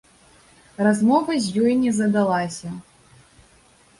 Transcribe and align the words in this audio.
Размова 0.85 1.35
з 1.47 1.59
ёй 1.65 1.73
не 1.83 1.91
задалася. 1.99 2.67